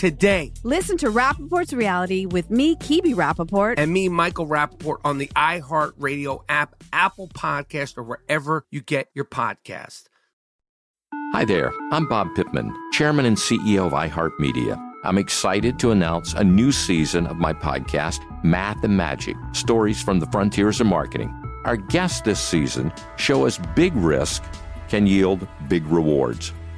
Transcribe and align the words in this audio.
today. 0.00 0.50
Listen 0.64 0.96
to 0.96 1.10
Rapaport's 1.10 1.74
Reality 1.74 2.24
with 2.24 2.50
me, 2.50 2.74
Kebe 2.76 3.14
Rapaport. 3.14 3.74
And 3.76 3.92
me, 3.92 4.08
Michael 4.08 4.46
Rapaport, 4.46 4.96
on 5.04 5.18
the 5.18 5.26
iHeartRadio 5.36 6.42
app, 6.48 6.74
Apple 6.90 7.28
Podcast, 7.28 7.98
or 7.98 8.02
wherever 8.02 8.64
you 8.70 8.80
get 8.80 9.10
your 9.12 9.26
podcast. 9.26 10.04
Hi 11.34 11.44
there, 11.44 11.70
I'm 11.92 12.08
Bob 12.08 12.28
Pittman, 12.34 12.74
Chairman 12.94 13.26
and 13.26 13.36
CEO 13.36 13.86
of 13.86 13.92
iHeartMedia. 13.92 14.82
I'm 15.04 15.18
excited 15.18 15.78
to 15.80 15.90
announce 15.90 16.32
a 16.32 16.44
new 16.44 16.72
season 16.72 17.26
of 17.26 17.36
my 17.36 17.52
podcast, 17.52 18.20
Math 18.42 18.82
and 18.82 18.96
Magic 18.96 19.36
Stories 19.52 20.02
from 20.02 20.18
the 20.18 20.26
Frontiers 20.26 20.80
of 20.80 20.86
Marketing. 20.86 21.30
Our 21.66 21.76
guests 21.76 22.22
this 22.22 22.40
season 22.40 22.90
show 23.16 23.44
us 23.44 23.60
big 23.76 23.94
risk 23.94 24.42
can 24.88 25.06
yield 25.06 25.46
big 25.68 25.86
rewards, 25.86 26.52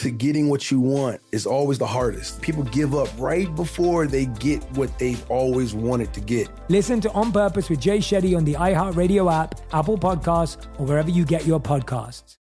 to 0.00 0.10
getting 0.10 0.48
what 0.48 0.70
you 0.70 0.80
want 0.80 1.20
is 1.30 1.46
always 1.46 1.76
the 1.76 1.86
hardest. 1.86 2.40
People 2.40 2.62
give 2.64 2.94
up 2.94 3.08
right 3.18 3.54
before 3.54 4.06
they 4.06 4.24
get 4.24 4.62
what 4.72 4.98
they've 4.98 5.30
always 5.30 5.74
wanted 5.74 6.14
to 6.14 6.20
get. 6.22 6.48
Listen 6.70 7.02
to 7.02 7.10
On 7.12 7.30
Purpose 7.30 7.68
with 7.68 7.80
Jay 7.80 7.98
Shetty 7.98 8.34
on 8.34 8.44
the 8.46 8.54
iHeartRadio 8.54 9.30
app, 9.30 9.60
Apple 9.74 9.98
Podcasts, 9.98 10.66
or 10.78 10.86
wherever 10.86 11.10
you 11.10 11.26
get 11.26 11.46
your 11.46 11.60
podcasts. 11.60 12.38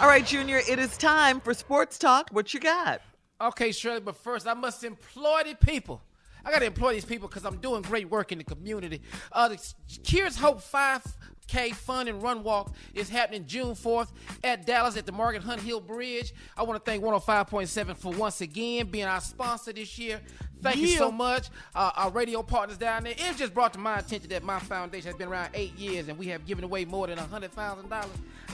All 0.00 0.06
right, 0.06 0.24
Junior, 0.24 0.60
it 0.68 0.78
is 0.78 0.96
time 0.96 1.40
for 1.40 1.52
Sports 1.52 1.98
Talk. 1.98 2.28
What 2.30 2.54
you 2.54 2.60
got? 2.60 3.02
Okay, 3.40 3.72
Shirley, 3.72 4.00
but 4.00 4.16
first 4.16 4.46
I 4.46 4.54
must 4.54 4.84
employ 4.84 5.42
the 5.44 5.56
people. 5.56 6.00
I 6.44 6.52
gotta 6.52 6.66
employ 6.66 6.94
these 6.94 7.04
people 7.04 7.26
because 7.26 7.44
I'm 7.44 7.56
doing 7.56 7.82
great 7.82 8.08
work 8.08 8.30
in 8.30 8.38
the 8.38 8.44
community. 8.44 9.02
Uh, 9.32 9.48
the 9.48 9.56
Kiers 10.04 10.38
Hope 10.38 10.62
Five 10.62 11.02
6K 11.50 11.74
Fun 11.74 12.08
and 12.08 12.22
Run 12.22 12.42
Walk 12.42 12.72
is 12.94 13.08
happening 13.08 13.46
June 13.46 13.74
4th 13.74 14.08
at 14.44 14.66
Dallas 14.66 14.96
at 14.96 15.06
the 15.06 15.12
Margaret 15.12 15.42
Hunt 15.42 15.60
Hill 15.60 15.80
Bridge. 15.80 16.32
I 16.56 16.62
want 16.62 16.82
to 16.82 16.90
thank 16.90 17.02
105.7 17.02 17.96
for 17.96 18.12
once 18.12 18.40
again 18.40 18.86
being 18.86 19.04
our 19.04 19.20
sponsor 19.20 19.72
this 19.72 19.98
year. 19.98 20.20
Thank 20.62 20.76
yeah. 20.76 20.86
you 20.86 20.96
so 20.96 21.10
much. 21.10 21.48
Uh, 21.74 21.90
our 21.96 22.10
radio 22.10 22.42
partners 22.42 22.76
down 22.76 23.04
there. 23.04 23.14
It 23.16 23.36
just 23.36 23.54
brought 23.54 23.72
to 23.72 23.78
my 23.78 23.98
attention 23.98 24.28
that 24.30 24.42
my 24.42 24.58
foundation 24.58 25.06
has 25.06 25.16
been 25.16 25.28
around 25.28 25.50
eight 25.54 25.76
years 25.78 26.08
and 26.08 26.18
we 26.18 26.26
have 26.26 26.44
given 26.46 26.64
away 26.64 26.84
more 26.84 27.06
than 27.06 27.18
$100,000. 27.18 28.08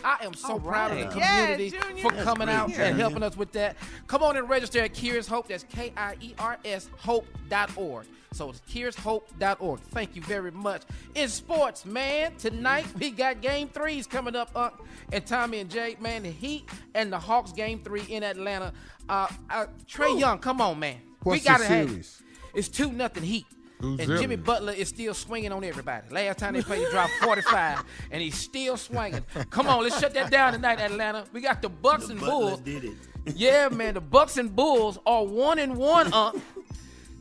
I 0.05 0.25
am 0.25 0.35
so 0.35 0.59
proud 0.59 0.93
of 0.93 0.99
the 0.99 1.07
community 1.07 1.73
yeah, 1.75 2.03
for 2.03 2.11
coming 2.23 2.49
out 2.49 2.73
and 2.73 2.97
helping 2.99 3.23
us 3.23 3.37
with 3.37 3.53
that. 3.53 3.77
Come 4.07 4.23
on 4.23 4.37
and 4.37 4.49
register 4.49 4.81
at 4.81 4.95
Kiers 4.95 5.27
Hope. 5.27 5.49
That's 5.49 5.65
K 5.65 5.93
I 5.97 6.17
E 6.21 6.35
R 6.39 6.59
S 6.65 6.89
hope.org. 6.99 8.07
So 8.37 8.51
it's 8.51 8.61
curious 8.69 8.97
hope.org. 8.97 9.81
Thank 9.81 10.15
you 10.15 10.23
very 10.23 10.51
much. 10.51 10.83
In 11.15 11.29
sports, 11.29 11.87
man, 11.87 12.35
tonight 12.37 12.86
we 12.99 13.11
got 13.11 13.41
game 13.41 13.69
threes 13.69 14.07
coming 14.07 14.37
up. 14.37 14.51
Uh, 14.55 14.71
and 15.13 15.25
Tommy 15.27 15.61
and 15.61 15.71
Jay, 15.71 15.97
man, 16.01 16.23
the 16.23 16.31
Heat 16.31 16.69
and 16.95 17.13
the 17.13 17.19
Hawks 17.19 17.53
game 17.53 17.81
three 17.83 18.03
in 18.09 18.23
Atlanta. 18.23 18.73
Uh, 19.09 19.29
uh, 19.51 19.67
Trae 19.87 20.11
Ooh. 20.11 20.19
Young, 20.19 20.39
come 20.39 20.61
on, 20.61 20.79
man. 20.79 20.97
What's 21.23 21.43
we 21.43 21.49
got 21.49 21.59
to 21.59 21.67
have 21.67 22.07
It's 22.55 22.69
2 22.69 22.93
nothing 22.93 23.23
Heat. 23.25 23.47
and 23.81 23.99
Jimmy 24.01 24.37
Butler 24.37 24.73
is 24.73 24.89
still 24.89 25.13
swinging 25.15 25.53
on 25.53 25.63
everybody. 25.65 26.09
Last 26.11 26.39
time 26.39 26.55
they 26.55 26.63
played, 26.63 26.85
he 26.87 26.91
dropped 26.91 27.13
45, 27.23 27.85
and 28.11 28.23
he's 28.23 28.37
still 28.37 28.77
swinging. 28.77 29.25
Come 29.51 29.67
on, 29.69 29.83
let's 29.83 29.99
shut 30.01 30.15
that 30.15 30.31
down 30.31 30.53
tonight, 30.55 30.81
Atlanta. 30.81 31.25
We 31.33 31.41
got 31.41 31.63
the 31.63 31.69
Bucks 31.69 32.07
the 32.07 32.13
and 32.13 32.21
Butler 32.21 32.33
Bulls. 32.51 32.61
Did 32.61 32.85
it. 32.85 32.93
yeah, 33.35 33.69
man, 33.69 33.95
the 33.95 34.01
Bucks 34.01 34.37
and 34.39 34.55
Bulls 34.55 34.99
are 35.07 35.25
one 35.25 35.59
and 35.59 35.77
one. 35.77 36.13
Uh, 36.13 36.33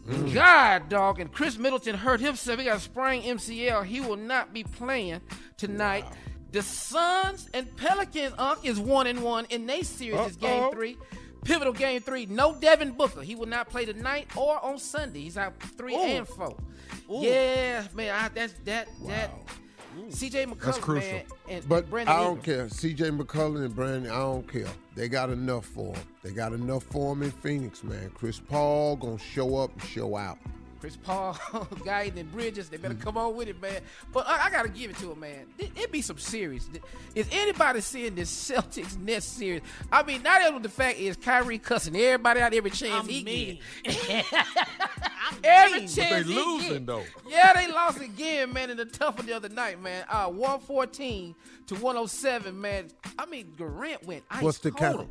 Mm. 0.07 0.33
God, 0.33 0.89
dog. 0.89 1.19
And 1.19 1.31
Khris 1.31 1.57
Middleton 1.57 1.95
hurt 1.95 2.19
himself. 2.19 2.59
He 2.59 2.65
got 2.65 2.77
a 2.77 2.79
sprained 2.79 3.25
MCL. 3.25 3.85
He 3.85 4.01
will 4.01 4.17
not 4.17 4.53
be 4.53 4.63
playing 4.63 5.21
tonight. 5.57 6.05
Wow. 6.05 6.11
The 6.51 6.61
Suns 6.61 7.49
and 7.53 7.75
Pelicans, 7.75 8.33
Unc, 8.37 8.63
is 8.63 8.79
one 8.79 9.07
and 9.07 9.23
one 9.23 9.45
in 9.49 9.65
their 9.65 9.83
series. 9.83 10.31
Is 10.31 10.35
game 10.37 10.71
three. 10.71 10.97
Pivotal 11.43 11.73
game 11.73 12.01
three. 12.01 12.25
No 12.27 12.55
Devin 12.55 12.91
Booker. 12.91 13.21
He 13.21 13.35
will 13.35 13.45
not 13.45 13.69
play 13.69 13.85
tonight 13.85 14.27
or 14.35 14.63
on 14.63 14.79
Sunday. 14.79 15.21
He's 15.21 15.37
out 15.37 15.53
three 15.77 15.95
Ooh. 15.95 15.99
and 16.01 16.27
four. 16.27 16.55
Ooh. 17.11 17.19
Yeah, 17.21 17.83
man. 17.93 18.15
I, 18.15 18.29
that's 18.29 18.53
that 18.63 18.87
wow. 18.99 19.07
that 19.09 19.31
Mm. 19.95 20.11
CJ 20.11 20.45
McCollum, 20.47 20.59
That's 20.61 20.77
crucial. 20.77 21.11
Man, 21.11 21.25
and 21.49 21.69
but 21.69 21.89
Brandon 21.89 22.15
I 22.15 22.23
don't 22.23 22.43
care. 22.43 22.65
CJ 22.65 23.17
McCollum 23.17 23.65
and 23.65 23.75
Brandon, 23.75 24.11
I 24.11 24.19
don't 24.19 24.47
care. 24.47 24.67
They 24.95 25.07
got 25.07 25.29
enough 25.29 25.65
for 25.65 25.95
him. 25.95 26.03
They 26.23 26.31
got 26.31 26.53
enough 26.53 26.83
for 26.83 27.13
him 27.13 27.23
in 27.23 27.31
Phoenix, 27.31 27.83
man. 27.83 28.11
Chris 28.13 28.39
Paul 28.39 28.97
gonna 28.97 29.17
show 29.17 29.57
up 29.57 29.71
and 29.73 29.83
show 29.83 30.17
out. 30.17 30.37
Chris 30.79 30.97
Paul, 30.97 31.37
guy 31.85 32.11
and 32.15 32.31
Bridges, 32.31 32.69
they 32.69 32.77
better 32.77 32.95
come 32.95 33.17
on 33.17 33.35
with 33.35 33.47
it, 33.47 33.61
man. 33.61 33.81
But 34.13 34.27
I, 34.27 34.45
I 34.45 34.49
got 34.49 34.63
to 34.63 34.69
give 34.69 34.91
it 34.91 34.97
to 34.97 35.11
him, 35.11 35.19
man. 35.19 35.45
It, 35.57 35.71
it, 35.75 35.91
be 35.91 36.01
some 36.01 36.17
series. 36.17 36.69
Is 37.13 37.27
anybody 37.31 37.81
seeing 37.81 38.15
this 38.15 38.31
Celtics 38.51 38.97
Nets 38.99 39.25
series? 39.25 39.61
I 39.91 40.03
mean, 40.03 40.21
not 40.23 40.45
only 40.45 40.61
the 40.61 40.69
fact 40.69 40.99
is 40.99 41.15
Kyrie 41.17 41.57
cussing 41.57 41.95
everybody 41.95 42.41
out 42.41 42.53
every 42.53 42.71
chance 42.71 43.03
I'm 43.03 43.07
he 43.07 43.23
mean. 43.23 43.59
get. 43.83 44.25
every 45.43 45.81
chance 45.81 45.97
but 45.97 46.09
they 46.09 46.23
losing 46.23 46.69
get. 46.69 46.85
though. 46.85 47.03
Yeah, 47.27 47.53
they 47.53 47.71
lost 47.71 48.01
again, 48.01 48.53
man. 48.53 48.69
In 48.69 48.77
the 48.77 48.85
tough 48.85 49.19
of 49.19 49.25
the 49.25 49.33
other 49.33 49.49
night, 49.49 49.81
man. 49.81 50.05
Uh, 50.09 50.27
one 50.27 50.59
fourteen 50.59 51.35
to 51.67 51.75
one 51.75 51.97
oh 51.97 52.05
seven, 52.05 52.59
man. 52.59 52.89
I 53.17 53.25
mean, 53.25 53.53
Durant 53.57 54.05
went 54.05 54.23
ice 54.29 54.43
What's 54.43 54.59
the 54.59 54.71
cold. 54.71 54.97
count? 54.97 55.09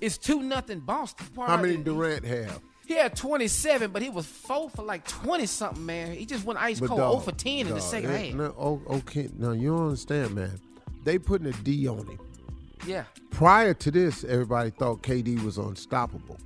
It's 0.00 0.18
two 0.18 0.42
nothing 0.42 0.80
Boston. 0.80 1.26
How 1.36 1.56
many 1.56 1.76
Durant 1.76 2.24
have? 2.24 2.60
He 2.86 2.94
had 2.94 3.16
27, 3.16 3.90
but 3.90 4.02
he 4.02 4.10
was 4.10 4.26
four 4.26 4.68
for 4.68 4.82
like 4.82 5.06
20 5.06 5.46
something, 5.46 5.84
man. 5.86 6.12
He 6.12 6.26
just 6.26 6.44
went 6.44 6.60
ice 6.60 6.80
But 6.80 6.88
cold, 6.88 7.00
dog, 7.00 7.12
0 7.12 7.20
for 7.20 7.32
10 7.32 7.52
in 7.66 7.74
the 7.74 7.80
second 7.80 8.10
half. 8.10 8.34
No, 8.34 8.82
okay, 8.90 9.28
now 9.38 9.52
you 9.52 9.70
don't 9.70 9.86
understand, 9.86 10.34
man. 10.34 10.60
They 11.04 11.18
putting 11.18 11.46
a 11.46 11.52
D 11.52 11.88
on 11.88 12.06
him. 12.06 12.18
Yeah. 12.86 13.04
Prior 13.30 13.74
to 13.74 13.90
this, 13.90 14.24
everybody 14.24 14.70
thought 14.70 15.02
KD 15.02 15.42
was 15.42 15.58
unstoppable. 15.58 16.38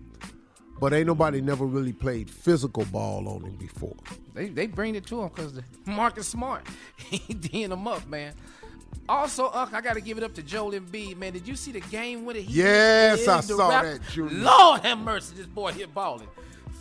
But 0.81 0.93
ain't 0.93 1.07
nobody 1.07 1.41
never 1.41 1.65
really 1.67 1.93
played 1.93 2.31
physical 2.31 2.85
ball 2.87 3.29
on 3.29 3.43
him 3.43 3.57
before. 3.57 3.97
They 4.35 4.49
they 4.49 4.67
bring 4.67 4.95
it 4.95 5.07
to 5.07 5.23
him 5.23 5.29
because 5.29 5.61
Marcus 5.87 6.29
Smart, 6.29 6.67
he 6.97 7.35
D'ing 7.35 7.71
him 7.73 7.87
up, 7.87 8.07
man. 8.07 8.35
Also, 9.09 9.51
Unc, 9.51 9.73
I 9.73 9.81
got 9.81 9.95
to 9.95 10.03
give 10.03 10.19
it 10.19 10.25
up 10.25 10.35
to 10.35 10.43
Joel 10.43 10.73
Embiid, 10.73 11.17
man. 11.17 11.33
Did 11.33 11.49
you 11.49 11.57
see 11.57 11.73
the 11.73 11.81
game 11.81 12.27
with 12.27 12.37
it? 12.37 12.43
He 12.43 12.59
yes, 12.59 13.27
I 13.27 13.41
saw 13.41 13.69
rap- 13.69 13.85
that, 13.85 14.01
Junior. 14.11 14.37
Lord 14.43 14.83
have 14.83 14.99
mercy, 14.99 15.35
this 15.37 15.47
boy 15.47 15.73
hit 15.73 15.95
balling. 15.95 16.29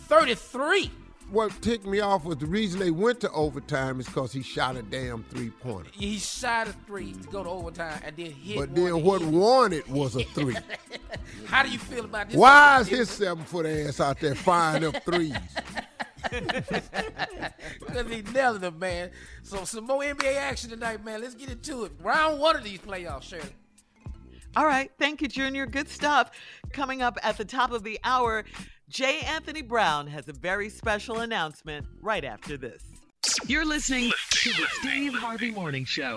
33. 0.08 0.90
What 1.30 1.52
ticked 1.60 1.84
me 1.86 2.00
off 2.00 2.24
was 2.24 2.38
the 2.38 2.46
reason 2.46 2.80
they 2.80 2.90
went 2.90 3.20
to 3.20 3.30
overtime 3.32 4.00
is 4.00 4.06
because 4.06 4.32
he 4.32 4.42
shot 4.42 4.76
a 4.76 4.82
damn 4.82 5.24
three 5.24 5.50
pointer. 5.50 5.90
He 5.92 6.18
shot 6.18 6.68
a 6.68 6.72
three 6.86 7.12
to 7.12 7.28
go 7.28 7.44
to 7.44 7.50
overtime 7.50 8.00
and 8.02 8.16
then 8.16 8.30
hit 8.30 8.56
But 8.56 8.74
then 8.74 9.02
what 9.02 9.20
hit. 9.20 9.30
won 9.30 9.72
it 9.74 9.86
was 9.88 10.16
a 10.16 10.24
three. 10.24 10.56
How 11.46 11.62
do 11.62 11.68
you 11.70 11.78
feel 11.78 12.06
about 12.06 12.28
this? 12.28 12.36
Why 12.38 12.80
is 12.80 12.88
his 12.88 13.10
seven 13.10 13.44
foot 13.44 13.66
ass 13.66 14.00
out 14.00 14.18
there 14.20 14.34
firing 14.34 14.84
up 14.86 15.04
threes? 15.04 15.34
Because 17.80 18.10
he 18.10 18.22
nailing 18.32 18.60
them, 18.60 18.78
man. 18.78 19.10
So 19.42 19.64
some 19.64 19.86
more 19.86 20.00
NBA 20.02 20.36
action 20.36 20.68
tonight, 20.70 21.04
man. 21.04 21.20
Let's 21.20 21.34
get 21.34 21.48
into 21.50 21.84
it. 21.84 21.92
Round 22.02 22.38
one 22.40 22.56
of 22.56 22.64
these 22.64 22.80
playoffs, 22.80 23.22
Shirley. 23.22 23.54
All 24.58 24.66
right. 24.66 24.90
Thank 24.98 25.22
you, 25.22 25.28
Junior. 25.28 25.66
Good 25.66 25.88
stuff. 25.88 26.32
Coming 26.72 27.00
up 27.00 27.16
at 27.22 27.36
the 27.36 27.44
top 27.44 27.70
of 27.70 27.84
the 27.84 28.00
hour, 28.02 28.44
J. 28.88 29.20
Anthony 29.20 29.62
Brown 29.62 30.08
has 30.08 30.28
a 30.28 30.32
very 30.32 30.68
special 30.68 31.20
announcement 31.20 31.86
right 32.02 32.24
after 32.24 32.56
this. 32.56 32.82
You're 33.46 33.64
listening 33.64 34.10
to 34.30 34.50
the 34.50 34.66
Steve 34.80 35.14
Harvey 35.14 35.52
Morning 35.52 35.84
Show. 35.84 36.16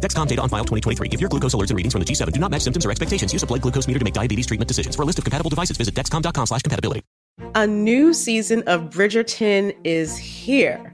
Dexcom 0.00 0.26
data 0.26 0.40
on 0.40 0.48
file 0.48 0.64
2023. 0.64 1.08
If 1.10 1.20
your 1.20 1.28
glucose 1.28 1.54
alerts 1.54 1.70
and 1.70 1.76
readings 1.76 1.92
from 1.92 2.00
the 2.00 2.06
G7 2.06 2.32
do 2.32 2.40
not 2.40 2.50
match 2.50 2.62
symptoms 2.62 2.86
or 2.86 2.90
expectations, 2.90 3.32
use 3.32 3.42
a 3.42 3.46
blood 3.46 3.60
glucose 3.60 3.86
meter 3.88 3.98
to 3.98 4.04
make 4.04 4.14
diabetes 4.14 4.46
treatment 4.46 4.68
decisions. 4.68 4.96
For 4.96 5.02
a 5.02 5.04
list 5.04 5.18
of 5.18 5.24
compatible 5.24 5.50
devices, 5.50 5.76
visit 5.76 5.94
dexcom.com 5.94 6.46
slash 6.46 6.62
compatibility. 6.62 7.02
A 7.56 7.66
new 7.66 8.14
season 8.14 8.62
of 8.66 8.90
Bridgerton 8.90 9.76
is 9.82 10.16
here. 10.16 10.93